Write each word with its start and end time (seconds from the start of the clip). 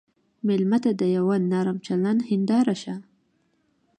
مېلمه 0.47 0.77
ته 0.83 0.91
د 0.99 1.03
یوه 1.17 1.35
نرم 1.51 1.77
چلند 1.85 2.19
هنداره 2.29 2.75
شه. 2.81 2.95